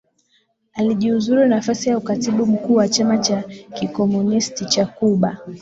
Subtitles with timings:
[0.73, 3.41] Alijiuzuru nafasi ya ukatibu mkuu wa Chama cha
[3.73, 5.37] Kikomunisti cha Cuba